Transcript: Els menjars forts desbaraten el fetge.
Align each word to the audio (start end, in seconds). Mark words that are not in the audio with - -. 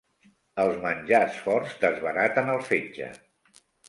Els 0.61 0.77
menjars 0.85 1.37
forts 1.47 1.75
desbaraten 1.83 2.49
el 2.55 2.63
fetge. 2.71 3.11